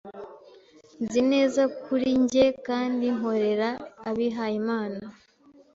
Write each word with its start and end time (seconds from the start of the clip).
Nzi 1.03 1.21
neza 1.31 1.61
kuri 1.83 2.09
njye 2.21 2.45
kandi 2.67 3.05
nkorera 3.17 3.69
abihayimana 4.09 5.03